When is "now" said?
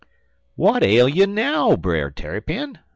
1.27-1.75